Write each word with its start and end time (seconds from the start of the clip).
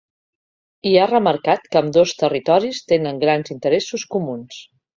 I 0.91 0.93
ha 1.01 1.09
remarcat 1.11 1.69
que 1.75 1.79
ambdós 1.83 2.15
territoris 2.23 2.81
tenen 2.93 3.23
grans 3.27 3.55
interessos 3.59 4.11
comuns. 4.17 4.63